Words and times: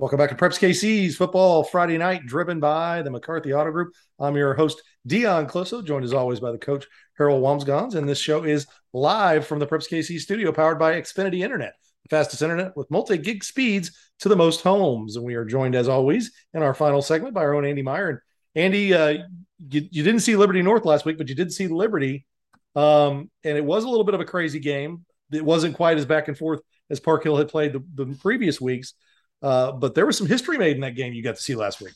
Welcome 0.00 0.18
back 0.18 0.30
to 0.30 0.36
Preps 0.36 0.60
KC's 0.60 1.16
Football 1.16 1.64
Friday 1.64 1.98
Night, 1.98 2.24
driven 2.24 2.60
by 2.60 3.02
the 3.02 3.10
McCarthy 3.10 3.52
Auto 3.52 3.72
Group. 3.72 3.94
I'm 4.20 4.36
your 4.36 4.54
host, 4.54 4.80
Dion 5.04 5.48
Closo, 5.48 5.84
joined 5.84 6.04
as 6.04 6.12
always 6.12 6.38
by 6.38 6.52
the 6.52 6.58
coach, 6.58 6.86
Harold 7.16 7.42
Wamsgans. 7.42 7.96
And 7.96 8.08
this 8.08 8.20
show 8.20 8.44
is 8.44 8.68
live 8.92 9.44
from 9.44 9.58
the 9.58 9.66
Preps 9.66 9.90
KC 9.90 10.20
studio, 10.20 10.52
powered 10.52 10.78
by 10.78 10.92
Xfinity 10.92 11.40
Internet, 11.40 11.72
the 12.04 12.08
fastest 12.10 12.42
internet 12.42 12.76
with 12.76 12.88
multi 12.92 13.18
gig 13.18 13.42
speeds 13.42 13.90
to 14.20 14.28
the 14.28 14.36
most 14.36 14.60
homes. 14.60 15.16
And 15.16 15.24
we 15.24 15.34
are 15.34 15.44
joined, 15.44 15.74
as 15.74 15.88
always, 15.88 16.30
in 16.54 16.62
our 16.62 16.74
final 16.74 17.02
segment 17.02 17.34
by 17.34 17.40
our 17.40 17.54
own 17.54 17.64
Andy 17.64 17.82
Meyer. 17.82 18.08
And 18.08 18.20
Andy, 18.54 18.94
uh, 18.94 19.08
you, 19.68 19.88
you 19.90 20.04
didn't 20.04 20.20
see 20.20 20.36
Liberty 20.36 20.62
North 20.62 20.84
last 20.84 21.06
week, 21.06 21.18
but 21.18 21.28
you 21.28 21.34
did 21.34 21.52
see 21.52 21.66
Liberty. 21.66 22.24
Um, 22.76 23.32
and 23.42 23.58
it 23.58 23.64
was 23.64 23.82
a 23.82 23.88
little 23.88 24.04
bit 24.04 24.14
of 24.14 24.20
a 24.20 24.24
crazy 24.24 24.60
game. 24.60 25.04
It 25.32 25.44
wasn't 25.44 25.74
quite 25.74 25.98
as 25.98 26.06
back 26.06 26.28
and 26.28 26.38
forth 26.38 26.60
as 26.88 27.00
Park 27.00 27.24
Hill 27.24 27.36
had 27.36 27.48
played 27.48 27.72
the, 27.72 27.82
the 27.96 28.16
previous 28.20 28.60
weeks. 28.60 28.94
Uh, 29.42 29.72
but 29.72 29.94
there 29.94 30.06
was 30.06 30.18
some 30.18 30.26
history 30.26 30.58
made 30.58 30.74
in 30.74 30.80
that 30.82 30.94
game 30.94 31.12
you 31.12 31.22
got 31.22 31.36
to 31.36 31.42
see 31.42 31.54
last 31.54 31.80
week. 31.80 31.94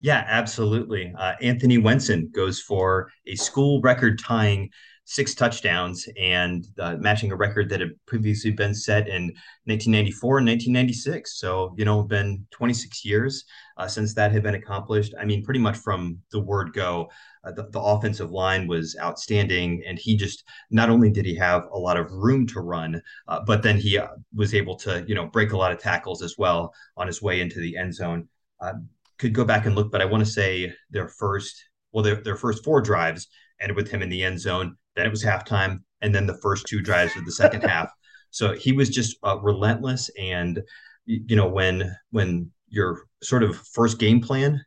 Yeah, 0.00 0.24
absolutely. 0.26 1.14
Uh, 1.16 1.32
Anthony 1.40 1.78
Wenson 1.78 2.30
goes 2.34 2.60
for 2.60 3.10
a 3.26 3.36
school 3.36 3.80
record 3.80 4.18
tying 4.18 4.70
six 5.04 5.34
touchdowns 5.34 6.08
and 6.18 6.66
uh, 6.78 6.96
matching 6.98 7.30
a 7.30 7.36
record 7.36 7.68
that 7.68 7.80
had 7.80 7.90
previously 8.06 8.50
been 8.50 8.74
set 8.74 9.06
in 9.06 9.24
1994 9.64 10.38
and 10.38 10.48
1996. 10.48 11.38
So, 11.38 11.74
you 11.76 11.84
know, 11.84 12.02
been 12.02 12.46
26 12.50 13.04
years 13.04 13.44
uh, 13.76 13.86
since 13.86 14.14
that 14.14 14.32
had 14.32 14.42
been 14.42 14.54
accomplished. 14.54 15.14
I 15.20 15.26
mean, 15.26 15.44
pretty 15.44 15.60
much 15.60 15.76
from 15.76 16.18
the 16.30 16.40
word 16.40 16.72
go, 16.72 17.10
uh, 17.44 17.52
the, 17.52 17.68
the, 17.70 17.80
offensive 17.80 18.30
line 18.30 18.66
was 18.66 18.96
outstanding. 18.98 19.82
And 19.86 19.98
he 19.98 20.16
just, 20.16 20.44
not 20.70 20.88
only 20.88 21.10
did 21.10 21.26
he 21.26 21.34
have 21.36 21.64
a 21.70 21.78
lot 21.78 21.98
of 21.98 22.10
room 22.10 22.46
to 22.48 22.60
run, 22.60 23.02
uh, 23.28 23.40
but 23.46 23.62
then 23.62 23.76
he 23.76 23.98
uh, 23.98 24.08
was 24.34 24.54
able 24.54 24.76
to, 24.76 25.04
you 25.06 25.14
know, 25.14 25.26
break 25.26 25.52
a 25.52 25.56
lot 25.56 25.72
of 25.72 25.78
tackles 25.78 26.22
as 26.22 26.36
well 26.38 26.72
on 26.96 27.06
his 27.06 27.20
way 27.20 27.40
into 27.40 27.60
the 27.60 27.76
end 27.76 27.94
zone. 27.94 28.26
Uh, 28.60 28.72
could 29.18 29.34
go 29.34 29.44
back 29.44 29.66
and 29.66 29.74
look, 29.74 29.92
but 29.92 30.00
I 30.00 30.06
want 30.06 30.24
to 30.24 30.30
say 30.30 30.72
their 30.90 31.08
first, 31.08 31.62
well, 31.92 32.02
their, 32.02 32.16
their 32.16 32.36
first 32.36 32.64
four 32.64 32.80
drives 32.80 33.28
ended 33.60 33.76
with 33.76 33.90
him 33.90 34.02
in 34.02 34.08
the 34.08 34.22
end 34.22 34.40
zone 34.40 34.76
then 34.94 35.06
it 35.06 35.10
was 35.10 35.24
halftime, 35.24 35.80
and 36.00 36.14
then 36.14 36.26
the 36.26 36.38
first 36.38 36.66
two 36.66 36.80
drives 36.80 37.16
of 37.16 37.24
the 37.24 37.32
second 37.32 37.62
half. 37.68 37.90
So 38.30 38.52
he 38.52 38.72
was 38.72 38.88
just 38.90 39.16
uh, 39.22 39.38
relentless, 39.40 40.10
and 40.18 40.62
you 41.06 41.36
know 41.36 41.48
when 41.48 41.94
when 42.10 42.50
your 42.68 43.04
sort 43.22 43.42
of 43.42 43.56
first 43.56 43.98
game 43.98 44.20
plan, 44.20 44.64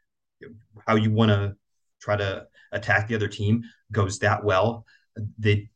how 0.86 0.96
you 0.96 1.12
want 1.12 1.30
to 1.30 1.56
try 2.02 2.16
to 2.16 2.46
attack 2.72 3.08
the 3.08 3.16
other 3.16 3.28
team 3.28 3.64
goes 3.92 4.20
that 4.20 4.44
well, 4.44 4.86
they 5.38 5.70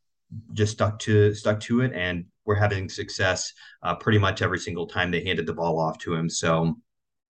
just 0.52 0.72
stuck 0.72 0.98
to 1.00 1.34
stuck 1.34 1.60
to 1.60 1.82
it, 1.82 1.92
and 1.94 2.24
we're 2.44 2.54
having 2.54 2.88
success 2.88 3.52
uh, 3.82 3.94
pretty 3.94 4.18
much 4.18 4.42
every 4.42 4.58
single 4.58 4.86
time 4.86 5.10
they 5.10 5.24
handed 5.24 5.46
the 5.46 5.54
ball 5.54 5.78
off 5.78 5.98
to 5.98 6.14
him. 6.14 6.28
So 6.28 6.76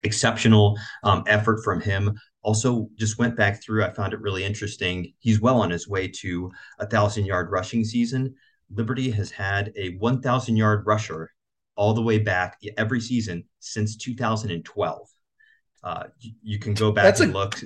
exceptional 0.03 0.79
um, 1.03 1.25
effort 1.27 1.65
from 1.65 1.81
him 1.81 2.19
also 2.45 2.89
just 2.97 3.19
went 3.19 3.37
back 3.37 3.63
through 3.63 3.85
i 3.85 3.91
found 3.91 4.13
it 4.13 4.21
really 4.21 4.45
interesting. 4.45 5.13
He's 5.19 5.41
well 5.41 5.61
on 5.61 5.71
his 5.71 5.89
way 5.89 6.09
to 6.09 6.53
a 6.79 6.87
thousand 6.87 7.27
yard 7.27 7.51
rushing 7.51 7.85
season. 7.85 8.35
Liberty 8.71 9.11
has 9.11 9.31
had 9.31 9.73
a 9.77 9.97
1000 9.97 10.57
yard 10.57 10.87
rusher 10.87 11.31
all 11.77 11.93
the 11.93 12.03
way 12.03 12.19
back 12.19 12.59
every 12.77 13.01
season 13.01 13.45
since 13.59 13.97
2012 13.97 15.09
uh, 15.83 16.05
you, 16.21 16.33
you, 16.43 16.59
can 16.59 16.73
go 16.73 16.93
back 16.93 17.05
that's 17.05 17.21
and 17.21 17.35
a, 17.35 17.39
look. 17.39 17.61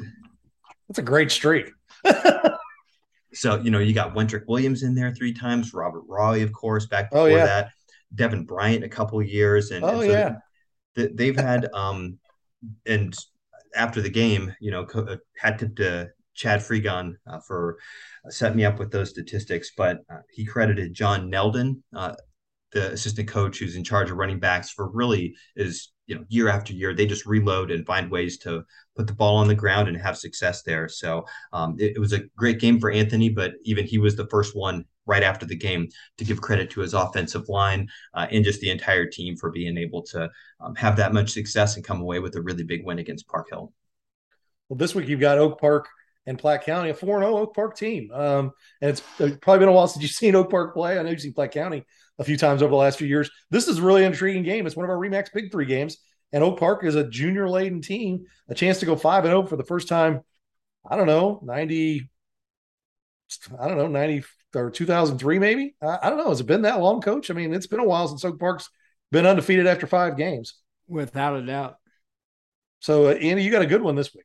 That's 0.89 0.99
a 0.99 1.03
great 1.03 1.31
streak. 1.31 1.71
So 3.35 3.61
you 3.61 3.71
know 3.71 3.79
you 3.79 3.93
got 3.93 4.15
Wendrick 4.15 4.45
Williams 4.49 4.83
in 4.83 4.95
there 4.95 5.13
three 5.13 5.33
times 5.33 5.75
robert 5.75 6.03
raleigh 6.09 6.43
of 6.43 6.53
course 6.53 6.87
back 6.87 7.11
oh, 7.13 7.27
before 7.27 7.27
oh, 7.27 7.37
yeah. 7.37 7.45
that 7.45 7.71
devin 8.15 8.45
bryant 8.45 8.85
a 8.85 8.89
couple 8.89 9.23
years 9.23 9.71
and, 9.71 9.85
oh 9.85 10.01
and 10.01 10.01
so 10.01 10.07
yeah. 10.11 10.37
they, 10.95 11.07
they've 11.09 11.37
had 11.37 11.69
um 11.75 12.19
and 12.87 13.15
after 13.75 14.01
the 14.01 14.11
game, 14.11 14.55
you 14.61 14.71
know, 14.71 14.85
uh, 14.95 15.17
had 15.37 15.59
tipped 15.59 15.77
to 15.77 16.11
Chad 16.35 16.61
Freegon 16.61 17.15
uh, 17.27 17.41
for 17.41 17.79
uh, 18.25 18.31
set 18.31 18.57
me 18.57 18.65
up 18.65 18.79
with 18.79 18.91
those 18.91 19.11
statistics, 19.11 19.73
but 19.77 19.99
uh, 20.11 20.21
he 20.31 20.45
credited 20.45 20.95
John 20.95 21.31
Neldon, 21.31 21.83
uh, 21.95 22.15
the 22.73 22.93
assistant 22.93 23.29
coach 23.29 23.59
who's 23.59 23.77
in 23.77 23.85
charge 23.85 24.11
of 24.11 24.17
running 24.17 24.39
backs, 24.39 24.71
for 24.71 24.89
really 24.89 25.35
is 25.57 25.91
you 26.07 26.15
know 26.15 26.25
year 26.29 26.49
after 26.49 26.73
year 26.73 26.95
they 26.95 27.07
just 27.07 27.27
reload 27.27 27.71
and 27.71 27.87
find 27.87 28.11
ways 28.11 28.39
to 28.39 28.65
put 28.97 29.07
the 29.07 29.15
ball 29.15 29.37
on 29.37 29.49
the 29.49 29.55
ground 29.55 29.89
and 29.89 30.01
have 30.01 30.17
success 30.17 30.63
there. 30.63 30.89
So 30.89 31.27
um, 31.53 31.77
it, 31.79 31.97
it 31.97 31.99
was 31.99 32.13
a 32.13 32.25
great 32.37 32.61
game 32.61 32.79
for 32.79 32.91
Anthony, 32.91 33.29
but 33.29 33.55
even 33.65 33.85
he 33.85 33.99
was 33.99 34.17
the 34.17 34.29
first 34.29 34.57
one 34.57 34.85
right 35.09 35.23
after 35.23 35.47
the 35.47 35.57
game 35.57 35.89
to 36.19 36.25
give 36.25 36.41
credit 36.41 36.71
to 36.71 36.81
his 36.81 36.95
offensive 36.95 37.49
line 37.49 37.89
uh, 38.15 38.27
and 38.31 38.45
just 38.45 38.61
the 38.61 38.71
entire 38.71 39.07
team 39.07 39.37
for 39.37 39.51
being 39.51 39.77
able 39.77 40.03
to 40.03 40.31
um, 40.61 40.75
have 40.77 40.97
that 40.97 41.13
much 41.13 41.31
success 41.31 41.75
and 41.75 41.85
come 41.85 42.01
away 42.01 42.21
with 42.21 42.37
a 42.37 42.43
really 42.43 42.63
big 42.63 42.85
win 42.85 42.99
against 42.99 43.27
Park 43.27 43.49
Hill. 43.51 43.73
Well, 44.69 44.77
this 44.77 44.95
week 44.95 45.09
you've 45.09 45.19
got 45.19 45.39
Oak 45.39 45.61
Park 45.61 45.89
and 46.27 46.39
Platte 46.39 46.65
County, 46.65 46.91
a 46.91 46.95
4 46.95 47.21
0 47.21 47.39
Oak 47.39 47.55
Park 47.55 47.77
team. 47.77 48.11
Um, 48.13 48.53
and 48.83 48.91
it's 48.91 49.01
probably 49.19 49.61
been 49.61 49.69
a 49.69 49.73
while 49.73 49.89
since 49.89 50.03
you've 50.03 50.13
seen 50.13 50.35
Oak 50.35 50.51
Park 50.51 50.75
play. 50.75 50.99
I 50.99 51.03
know 51.03 51.11
you've 51.11 51.21
seen 51.21 51.33
Platte 51.33 51.53
County 51.53 51.85
a 52.19 52.25
few 52.25 52.37
times 52.37 52.63
over 52.63 52.71
the 52.71 52.77
last 52.77 52.99
few 52.99 53.09
years. 53.09 53.31
This 53.51 53.67
is 53.67 53.79
a 53.79 53.83
really 53.83 54.05
intriguing 54.05 54.43
game. 54.43 54.67
It's 54.67 54.77
one 54.77 54.85
of 54.85 54.91
our 54.91 54.99
Remax 54.99 55.33
Big 55.33 55.51
Three 55.51 55.65
games. 55.65 55.97
And 56.33 56.45
Oak 56.45 56.61
Park 56.61 56.85
is 56.85 56.95
a 56.95 57.09
junior 57.09 57.49
laden 57.49 57.81
team, 57.81 58.27
a 58.49 58.55
chance 58.55 58.81
to 58.81 58.87
go 58.87 58.95
5 58.95 59.25
0 59.25 59.47
for 59.47 59.57
the 59.57 59.65
first 59.65 59.89
time. 59.89 60.21
I 60.89 60.97
don't 60.97 61.07
know, 61.07 61.41
90, 61.43 62.11
I 63.61 63.69
don't 63.69 63.77
know, 63.77 63.89
90 63.89 64.25
or 64.55 64.71
2003, 64.71 65.39
maybe. 65.39 65.75
I, 65.83 65.99
I, 66.03 66.11
don't 66.11 66.19
know. 66.19 66.31
Has 66.31 66.41
it 66.41 66.47
been 66.47 66.63
that 66.63 66.81
long, 66.81 67.01
coach? 67.01 67.31
I 67.31 67.35
mean, 67.35 67.55
it's 67.55 67.67
been 67.67 67.81
a 67.81 67.85
while 67.85 68.09
since 68.09 68.25
Oak 68.25 68.39
Park's 68.39 68.71
been 69.11 69.27
undefeated 69.27 69.67
after 69.67 69.87
five 69.87 70.17
games. 70.17 70.55
Without 70.87 71.37
a 71.37 71.45
doubt. 71.45 71.77
So, 72.81 73.09
uh, 73.09 73.13
Andy, 73.13 73.43
you 73.43 73.51
got 73.51 73.63
a 73.63 73.67
good 73.67 73.83
one 73.83 73.95
this 73.95 74.15
week. 74.15 74.25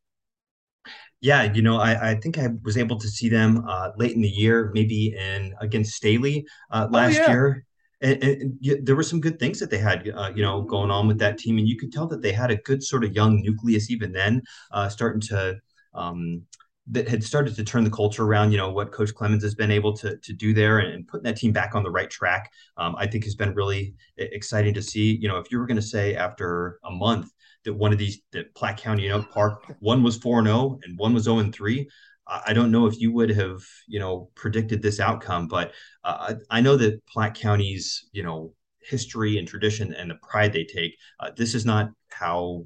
Yeah, 1.20 1.54
you 1.54 1.62
know, 1.62 1.78
I, 1.78 2.12
I 2.12 2.16
think 2.16 2.38
I 2.38 2.50
was 2.64 2.78
able 2.78 2.98
to 3.00 3.08
see 3.08 3.30
them 3.30 3.66
uh, 3.68 3.92
late 3.98 4.14
in 4.14 4.22
the 4.22 4.30
year, 4.30 4.72
maybe 4.74 5.16
in 5.18 5.54
against 5.62 5.94
Staley 5.94 6.46
uh, 6.70 6.88
oh, 6.90 6.94
last 6.94 7.18
oh, 7.18 7.22
yeah. 7.22 7.30
year. 7.30 7.66
And, 8.02 8.24
and, 8.24 8.42
and, 8.42 8.86
there 8.86 8.96
were 8.96 9.04
some 9.04 9.22
good 9.22 9.40
things 9.40 9.60
that 9.60 9.70
they 9.70 9.78
had, 9.78 10.10
uh, 10.14 10.32
you 10.36 10.42
know, 10.42 10.62
going 10.64 10.92
on 10.92 11.08
with 11.08 11.20
that 11.20 11.38
team, 11.38 11.58
and 11.58 11.68
you 11.68 11.78
could 11.78 11.94
tell 11.94 12.08
that 12.08 12.22
they 12.22 12.34
had 12.34 12.52
a 12.52 12.58
good 12.58 12.84
sort 12.84 13.06
of 13.06 13.16
young 13.16 13.42
nucleus 13.42 13.90
even 13.90 14.12
then, 14.12 14.44
uh, 14.72 14.90
starting 14.90 15.22
to 15.22 15.58
um, 15.94 16.44
that 16.88 17.08
had 17.08 17.24
started 17.24 17.56
to 17.56 17.64
turn 17.64 17.84
the 17.84 17.90
culture 17.90 18.24
around. 18.24 18.52
You 18.52 18.58
know 18.58 18.70
what 18.70 18.92
Coach 18.92 19.14
Clemens 19.14 19.44
has 19.44 19.56
been 19.56 19.72
able 19.72 19.94
to 19.98 20.18
to 20.18 20.34
do 20.34 20.54
there 20.54 20.80
and, 20.80 21.08
putting 21.08 21.24
that 21.24 21.38
team 21.38 21.52
back 21.52 21.76
on 21.76 21.84
the 21.84 21.92
right 21.92 22.10
track. 22.10 22.52
Um, 22.78 22.96
I 22.98 23.08
think 23.08 23.24
has 23.24 23.36
been 23.36 23.54
really 23.54 23.96
exciting 24.18 24.74
to 24.74 24.82
see. 24.82 25.16
You 25.16 25.28
know, 25.28 25.38
if 25.38 25.52
you 25.52 25.60
were 25.60 25.68
going 25.68 25.78
to 25.78 25.82
say 25.82 26.16
after 26.16 26.80
a 26.84 26.92
month 26.92 27.32
that 27.66 27.74
one 27.74 27.92
of 27.92 27.98
these 27.98 28.22
that 28.32 28.54
Platte 28.56 28.78
County 28.78 29.08
and 29.08 29.14
Oak 29.14 29.32
Park 29.32 29.64
one 29.80 30.04
was 30.04 30.18
four 30.18 30.40
and 30.40 30.48
zero 30.48 30.58
oh 30.58 30.80
and 30.84 30.98
one 30.98 31.14
was 31.14 31.24
zero 31.24 31.40
and 31.40 31.54
three. 31.54 31.90
I 32.26 32.54
don't 32.54 32.72
know 32.72 32.86
if 32.86 33.00
you 33.02 33.12
would 33.12 33.30
have, 33.32 33.62
you 33.86 34.00
know, 34.00 34.30
predicted 34.34 34.82
this 34.82 35.02
outcome, 35.02 35.50
but 35.50 35.74
uh, 36.06 36.36
I 36.50 36.62
know 36.62 36.78
that 36.78 37.06
Platte 37.06 37.36
County's, 37.36 38.08
you 38.14 38.24
know, 38.24 38.54
history 38.82 39.38
and 39.38 39.48
tradition 39.48 39.94
and 39.94 40.10
the 40.10 40.16
pride 40.16 40.54
they 40.54 40.64
take. 40.64 40.98
Uh, 41.20 41.32
this 41.36 41.54
is 41.54 41.66
not 41.66 41.90
how 42.10 42.66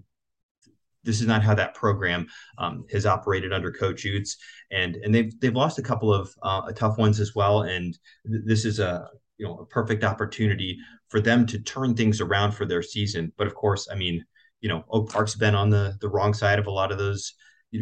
this 1.08 1.22
is 1.22 1.28
not 1.28 1.42
how 1.42 1.56
that 1.56 1.74
program 1.74 2.28
um, 2.58 2.86
has 2.92 3.06
operated 3.06 3.54
under 3.54 3.72
Coach 3.72 4.04
Utes, 4.04 4.38
and 4.72 4.98
and 4.98 5.16
they've 5.16 5.40
they've 5.40 5.56
lost 5.56 5.80
a 5.80 5.82
couple 5.82 6.14
of 6.14 6.30
uh, 6.44 6.72
tough 6.74 6.98
ones 6.98 7.20
as 7.20 7.34
well. 7.34 7.64
And 7.64 7.98
th- 8.30 8.44
this 8.46 8.66
is 8.66 8.80
a 8.80 9.10
you 9.38 9.48
know 9.48 9.58
a 9.60 9.66
perfect 9.66 10.04
opportunity 10.04 10.78
for 11.10 11.22
them 11.22 11.46
to 11.48 11.60
turn 11.60 11.96
things 11.96 12.22
around 12.22 12.52
for 12.52 12.66
their 12.66 12.84
season. 12.84 13.32
But 13.38 13.48
of 13.48 13.56
course, 13.56 13.88
I 13.92 13.96
mean, 13.96 14.24
you 14.62 14.70
know, 14.70 14.84
Oak 14.90 15.10
Park's 15.10 15.36
been 15.36 15.56
on 15.56 15.70
the 15.70 15.98
the 16.02 16.10
wrong 16.10 16.34
side 16.34 16.60
of 16.60 16.68
a 16.68 16.72
lot 16.72 16.92
of 16.92 16.98
those 16.98 17.34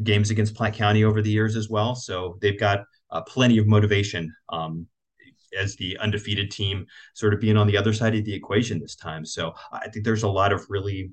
games 0.04 0.30
against 0.30 0.56
Platte 0.56 0.76
County 0.76 1.04
over 1.04 1.22
the 1.22 1.32
years 1.32 1.56
as 1.56 1.70
well. 1.70 1.96
So 1.96 2.38
they've 2.42 2.60
got 2.60 2.82
uh, 3.12 3.22
plenty 3.22 3.58
of 3.58 3.68
motivation 3.68 4.34
um, 4.50 4.88
as 5.58 5.76
the 5.76 5.98
undefeated 5.98 6.52
team, 6.52 6.86
sort 7.14 7.34
of 7.34 7.40
being 7.40 7.58
on 7.58 7.68
the 7.68 7.78
other 7.78 7.94
side 7.94 8.16
of 8.16 8.26
the 8.26 8.34
equation 8.34 8.80
this 8.80 8.96
time. 8.96 9.26
So 9.26 9.54
I 9.72 9.88
think 9.90 10.06
there's 10.06 10.24
a 10.24 10.30
lot 10.30 10.52
of 10.52 10.66
really 10.70 11.12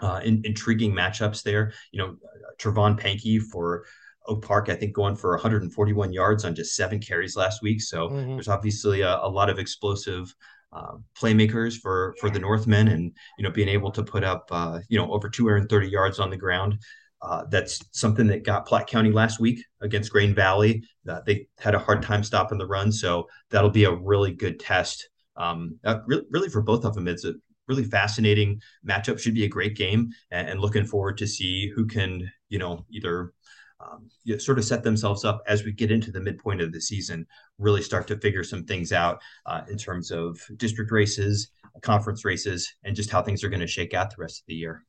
uh, 0.00 0.20
in, 0.24 0.42
intriguing 0.44 0.92
matchups 0.92 1.42
there. 1.42 1.72
You 1.92 1.98
know, 1.98 2.16
Trevon 2.58 2.98
Pankey 3.00 3.40
for 3.40 3.84
Oak 4.26 4.44
Park, 4.44 4.68
I 4.68 4.74
think 4.74 4.92
going 4.92 5.16
for 5.16 5.30
141 5.32 6.12
yards 6.12 6.44
on 6.44 6.54
just 6.54 6.74
seven 6.74 6.98
carries 6.98 7.36
last 7.36 7.62
week. 7.62 7.80
So 7.80 8.08
mm-hmm. 8.08 8.34
there's 8.34 8.48
obviously 8.48 9.02
a, 9.02 9.18
a, 9.18 9.28
lot 9.28 9.50
of 9.50 9.58
explosive 9.58 10.34
uh, 10.72 10.96
playmakers 11.18 11.78
for 11.80 12.14
for 12.20 12.28
the 12.28 12.38
Northmen, 12.38 12.88
and 12.88 13.12
you 13.38 13.44
know 13.44 13.50
being 13.50 13.68
able 13.68 13.90
to 13.92 14.02
put 14.02 14.24
up 14.24 14.48
uh, 14.50 14.80
you 14.88 14.98
know 14.98 15.10
over 15.12 15.28
230 15.28 15.88
yards 15.88 16.18
on 16.18 16.30
the 16.30 16.36
ground. 16.36 16.78
Uh, 17.22 17.44
that's 17.50 17.80
something 17.92 18.26
that 18.26 18.44
got 18.44 18.66
Platte 18.66 18.86
County 18.86 19.10
last 19.10 19.40
week 19.40 19.64
against 19.80 20.12
Grain 20.12 20.34
Valley. 20.34 20.82
Uh, 21.08 21.20
they 21.24 21.48
had 21.58 21.74
a 21.74 21.78
hard 21.78 22.02
time 22.02 22.22
stopping 22.22 22.58
the 22.58 22.66
run, 22.66 22.92
so 22.92 23.26
that'll 23.50 23.70
be 23.70 23.84
a 23.84 23.94
really 23.94 24.32
good 24.32 24.60
test. 24.60 25.08
Um, 25.36 25.78
uh, 25.84 26.00
re- 26.06 26.26
really, 26.30 26.48
for 26.48 26.62
both 26.62 26.84
of 26.84 26.94
them, 26.94 27.08
it's 27.08 27.24
a 27.24 27.34
really 27.68 27.84
fascinating 27.84 28.60
matchup. 28.86 29.18
Should 29.18 29.34
be 29.34 29.44
a 29.44 29.48
great 29.48 29.76
game, 29.76 30.10
and, 30.30 30.48
and 30.48 30.60
looking 30.60 30.86
forward 30.86 31.18
to 31.18 31.26
see 31.26 31.68
who 31.68 31.86
can, 31.86 32.30
you 32.48 32.58
know, 32.58 32.84
either 32.90 33.32
um, 33.80 34.08
you 34.24 34.34
know, 34.34 34.38
sort 34.38 34.58
of 34.58 34.64
set 34.64 34.82
themselves 34.82 35.24
up 35.24 35.42
as 35.46 35.64
we 35.64 35.72
get 35.72 35.90
into 35.90 36.10
the 36.10 36.20
midpoint 36.20 36.60
of 36.60 36.72
the 36.72 36.80
season, 36.80 37.26
really 37.58 37.82
start 37.82 38.06
to 38.08 38.18
figure 38.18 38.44
some 38.44 38.64
things 38.64 38.92
out 38.92 39.20
uh, 39.44 39.62
in 39.68 39.76
terms 39.76 40.10
of 40.10 40.40
district 40.56 40.90
races, 40.90 41.48
conference 41.82 42.24
races, 42.24 42.74
and 42.84 42.96
just 42.96 43.10
how 43.10 43.22
things 43.22 43.44
are 43.44 43.48
going 43.48 43.60
to 43.60 43.66
shake 43.66 43.94
out 43.94 44.10
the 44.10 44.22
rest 44.22 44.40
of 44.40 44.46
the 44.46 44.54
year. 44.54 44.84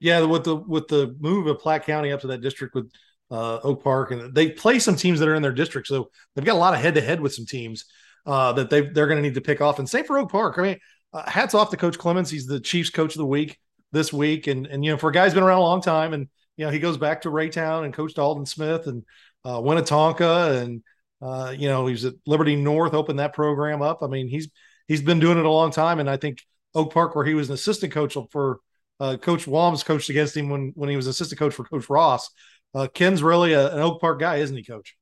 Yeah, 0.00 0.22
with 0.22 0.44
the 0.44 0.56
with 0.56 0.88
the 0.88 1.16
move 1.18 1.46
of 1.46 1.58
Platte 1.58 1.84
County 1.84 2.12
up 2.12 2.20
to 2.20 2.28
that 2.28 2.40
district 2.40 2.74
with 2.74 2.90
uh, 3.30 3.58
Oak 3.62 3.82
Park, 3.82 4.10
and 4.10 4.34
they 4.34 4.50
play 4.50 4.78
some 4.78 4.96
teams 4.96 5.20
that 5.20 5.28
are 5.28 5.34
in 5.34 5.42
their 5.42 5.52
district, 5.52 5.88
so 5.88 6.10
they've 6.34 6.44
got 6.44 6.54
a 6.54 6.58
lot 6.58 6.74
of 6.74 6.80
head 6.80 6.94
to 6.94 7.00
head 7.00 7.20
with 7.20 7.34
some 7.34 7.46
teams 7.46 7.84
uh, 8.26 8.52
that 8.52 8.70
they 8.70 8.82
they're 8.82 9.06
going 9.06 9.16
to 9.16 9.22
need 9.22 9.34
to 9.34 9.40
pick 9.40 9.60
off. 9.60 9.78
And 9.78 9.88
same 9.88 10.04
for 10.04 10.18
Oak 10.18 10.30
Park. 10.30 10.58
I 10.58 10.62
mean, 10.62 10.78
uh, 11.12 11.28
hats 11.28 11.54
off 11.54 11.70
to 11.70 11.76
Coach 11.76 11.98
Clemens. 11.98 12.30
He's 12.30 12.46
the 12.46 12.60
Chiefs 12.60 12.90
Coach 12.90 13.14
of 13.14 13.18
the 13.18 13.26
Week 13.26 13.58
this 13.92 14.12
week, 14.12 14.46
and 14.46 14.66
and 14.66 14.84
you 14.84 14.90
know 14.90 14.98
for 14.98 15.10
a 15.10 15.12
guy 15.12 15.24
who's 15.24 15.34
been 15.34 15.42
around 15.42 15.58
a 15.58 15.62
long 15.62 15.80
time 15.80 16.12
and 16.12 16.28
you 16.58 16.66
know, 16.66 16.70
he 16.70 16.80
goes 16.80 16.98
back 16.98 17.22
to 17.22 17.30
Raytown 17.30 17.84
and 17.84 17.94
coached 17.94 18.18
Aldon 18.18 18.44
Smith 18.44 18.88
and 18.88 19.04
uh, 19.44 19.58
Winnetonka, 19.58 20.60
and 20.60 20.82
uh, 21.22 21.54
you 21.56 21.68
know, 21.68 21.86
he's 21.86 22.04
at 22.04 22.14
Liberty 22.26 22.56
North, 22.56 22.92
opened 22.92 23.20
that 23.20 23.32
program 23.32 23.80
up. 23.80 24.02
I 24.02 24.08
mean, 24.08 24.28
he's 24.28 24.50
he's 24.88 25.00
been 25.00 25.20
doing 25.20 25.38
it 25.38 25.44
a 25.44 25.50
long 25.50 25.70
time, 25.70 26.00
and 26.00 26.10
I 26.10 26.16
think 26.16 26.42
Oak 26.74 26.92
Park, 26.92 27.14
where 27.14 27.24
he 27.24 27.34
was 27.34 27.48
an 27.48 27.54
assistant 27.54 27.92
coach 27.92 28.16
for 28.30 28.58
uh, 28.98 29.16
Coach 29.16 29.46
Walms, 29.46 29.84
coached 29.84 30.10
against 30.10 30.36
him 30.36 30.50
when 30.50 30.72
when 30.74 30.90
he 30.90 30.96
was 30.96 31.06
assistant 31.06 31.38
coach 31.38 31.54
for 31.54 31.64
Coach 31.64 31.88
Ross. 31.88 32.28
Uh, 32.74 32.88
Ken's 32.92 33.22
really 33.22 33.52
a, 33.52 33.72
an 33.72 33.80
Oak 33.80 34.00
Park 34.00 34.18
guy, 34.18 34.36
isn't 34.36 34.56
he, 34.56 34.64
Coach? 34.64 34.96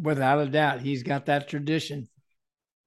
Without 0.00 0.38
a 0.38 0.46
doubt, 0.46 0.80
he's 0.80 1.02
got 1.02 1.26
that 1.26 1.48
tradition. 1.48 2.08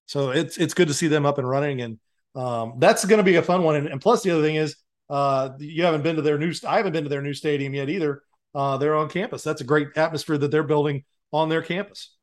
So 0.05 0.29
it's 0.29 0.57
it's 0.57 0.73
good 0.73 0.87
to 0.87 0.93
see 0.93 1.07
them 1.07 1.25
up 1.25 1.37
and 1.37 1.47
running, 1.47 1.81
and 1.81 1.99
um, 2.35 2.75
that's 2.79 3.05
going 3.05 3.17
to 3.17 3.23
be 3.23 3.35
a 3.35 3.41
fun 3.41 3.63
one. 3.63 3.75
And, 3.75 3.87
and 3.87 4.01
plus, 4.01 4.23
the 4.23 4.31
other 4.31 4.41
thing 4.41 4.55
is 4.55 4.75
uh, 5.09 5.49
you 5.59 5.83
haven't 5.83 6.03
been 6.03 6.15
to 6.17 6.21
their 6.21 6.37
new. 6.37 6.53
I 6.67 6.77
haven't 6.77 6.93
been 6.93 7.03
to 7.03 7.09
their 7.09 7.21
new 7.21 7.33
stadium 7.33 7.73
yet 7.73 7.89
either. 7.89 8.21
Uh, 8.53 8.77
they're 8.77 8.95
on 8.95 9.09
campus. 9.09 9.43
That's 9.43 9.61
a 9.61 9.65
great 9.65 9.89
atmosphere 9.95 10.37
that 10.37 10.51
they're 10.51 10.63
building 10.63 11.03
on 11.31 11.49
their 11.49 11.61
campus. 11.61 12.15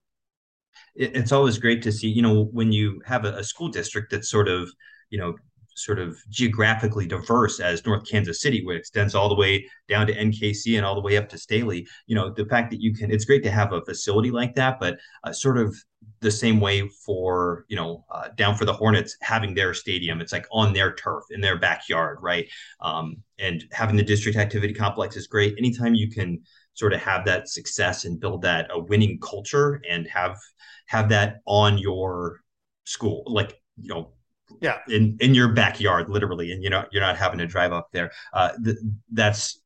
It's 0.95 1.33
always 1.33 1.59
great 1.59 1.83
to 1.83 1.93
see. 1.93 2.09
You 2.09 2.23
know, 2.23 2.45
when 2.45 2.73
you 2.73 3.01
have 3.05 3.25
a, 3.25 3.37
a 3.39 3.45
school 3.45 3.69
district 3.69 4.11
that's 4.11 4.31
sort 4.31 4.49
of, 4.49 4.71
you 5.11 5.19
know, 5.19 5.35
sort 5.77 5.99
of 5.99 6.17
geographically 6.29 7.07
diverse 7.07 7.61
as 7.61 7.85
North 7.85 8.09
Kansas 8.09 8.41
City, 8.41 8.65
which 8.65 8.79
extends 8.79 9.15
all 9.15 9.29
the 9.29 9.35
way 9.35 9.69
down 9.89 10.07
to 10.07 10.15
NKC 10.15 10.77
and 10.77 10.87
all 10.87 10.95
the 10.95 11.01
way 11.01 11.17
up 11.17 11.29
to 11.31 11.39
Staley. 11.39 11.87
You 12.07 12.15
know, 12.15 12.31
the 12.31 12.47
fact 12.47 12.71
that 12.71 12.81
you 12.81 12.95
can, 12.95 13.11
it's 13.11 13.25
great 13.25 13.43
to 13.45 13.51
have 13.51 13.73
a 13.73 13.85
facility 13.85 14.31
like 14.31 14.55
that, 14.55 14.79
but 14.81 14.99
uh, 15.25 15.33
sort 15.33 15.59
of 15.59 15.75
the 16.21 16.31
same 16.31 16.61
way 16.61 16.89
for 16.89 17.65
you 17.69 17.77
know 17.77 18.05
uh, 18.11 18.29
down 18.37 18.57
for 18.57 18.65
the 18.65 18.73
Hornets 18.73 19.17
having 19.21 19.55
their 19.55 19.75
stadium. 19.75 20.21
It's 20.21 20.33
like 20.33 20.47
on 20.51 20.73
their 20.73 20.95
turf 20.95 21.25
in 21.31 21.41
their 21.41 21.59
backyard, 21.59 22.19
right? 22.21 22.49
Um, 22.81 23.17
and 23.39 23.65
having 23.73 23.97
the 23.97 24.03
district 24.03 24.39
activity 24.39 24.73
complex 24.73 25.17
is 25.17 25.27
great. 25.27 25.55
Anytime 25.59 25.95
you 25.95 26.11
can 26.11 26.41
sort 26.75 26.93
of 26.93 27.01
have 27.01 27.25
that 27.27 27.49
success 27.49 28.05
and 28.05 28.21
build 28.21 28.43
that 28.43 28.69
a 28.71 28.79
winning 28.79 29.19
culture 29.21 29.83
and 29.89 30.07
have 30.07 30.39
have 30.87 31.09
that 31.11 31.41
on 31.47 31.79
your 31.79 32.41
school, 32.85 33.25
like 33.27 33.61
you 33.77 33.89
know 33.89 34.13
yeah 34.61 34.79
in 34.89 35.17
in 35.21 35.35
your 35.35 35.49
backyard 35.49 36.09
literally 36.09 36.53
and 36.53 36.63
you 36.63 36.71
know 36.71 36.85
you're 36.93 37.03
not 37.03 37.17
having 37.17 37.39
to 37.39 37.47
drive 37.47 37.73
up 37.73 37.89
there 37.93 38.11
uh 38.33 38.51
th- 38.65 38.77
that's 39.13 39.61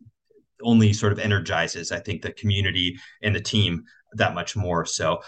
only 0.62 0.92
sort 0.92 1.12
of 1.12 1.18
energizes 1.18 1.92
i 1.92 1.98
think 1.98 2.22
the 2.22 2.32
community 2.32 2.98
and 3.22 3.34
the 3.34 3.40
team 3.40 3.84
that 4.16 4.34
much 4.34 4.56
more. 4.56 4.84
So 4.84 5.22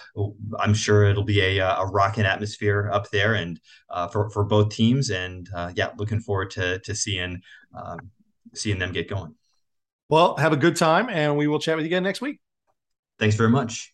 I'm 0.58 0.74
sure 0.74 1.04
it'll 1.04 1.24
be 1.24 1.40
a, 1.40 1.66
a 1.66 1.86
rocking 1.86 2.24
atmosphere 2.24 2.90
up 2.92 3.10
there 3.10 3.34
and 3.34 3.60
uh, 3.90 4.08
for, 4.08 4.30
for 4.30 4.44
both 4.44 4.70
teams. 4.70 5.10
And 5.10 5.48
uh, 5.54 5.72
yeah, 5.74 5.90
looking 5.96 6.20
forward 6.20 6.50
to, 6.52 6.78
to 6.80 6.94
seeing, 6.94 7.40
um, 7.76 8.10
seeing 8.54 8.78
them 8.78 8.92
get 8.92 9.08
going. 9.08 9.34
Well, 10.08 10.36
have 10.36 10.52
a 10.52 10.56
good 10.56 10.76
time 10.76 11.08
and 11.10 11.36
we 11.36 11.48
will 11.48 11.58
chat 11.58 11.76
with 11.76 11.84
you 11.84 11.88
again 11.88 12.02
next 12.02 12.20
week. 12.20 12.40
Thanks 13.18 13.36
very 13.36 13.50
much. 13.50 13.92